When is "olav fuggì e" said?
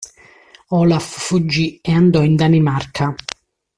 0.71-1.91